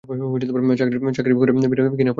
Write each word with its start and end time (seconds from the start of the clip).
চাকরি 0.79 1.33
করে 1.33 1.51
কিনা 1.51 1.69
পেন্টাগনে! 1.71 2.09